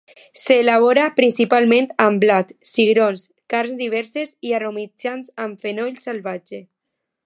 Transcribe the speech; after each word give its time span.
S'elabora 0.43 1.03
principalment 1.19 1.89
amb 2.07 2.25
blat, 2.25 2.55
cigrons, 2.71 3.27
carns 3.55 3.77
diverses 3.85 4.35
i 4.51 4.57
aromatitzat 4.61 5.31
amb 5.45 5.65
fenoll 5.67 5.97
salvatge. 6.09 6.67